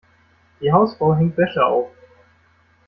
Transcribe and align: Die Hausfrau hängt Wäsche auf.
Die 0.61 0.71
Hausfrau 0.71 1.13
hängt 1.13 1.37
Wäsche 1.37 1.63
auf. 1.63 1.91